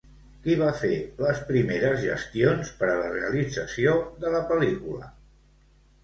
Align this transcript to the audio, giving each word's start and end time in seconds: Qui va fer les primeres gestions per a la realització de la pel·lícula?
Qui 0.45 0.53
va 0.59 0.67
fer 0.83 0.93
les 1.25 1.41
primeres 1.49 1.99
gestions 2.05 2.71
per 2.79 2.89
a 2.93 2.95
la 3.01 3.11
realització 3.11 3.93
de 4.25 4.31
la 4.37 4.41
pel·lícula? 4.53 5.11